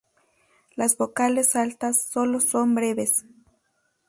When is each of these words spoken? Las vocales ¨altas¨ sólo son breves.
Las 0.75 0.97
vocales 0.97 1.55
¨altas¨ 1.55 2.09
sólo 2.09 2.39
son 2.39 2.73
breves. 2.73 3.23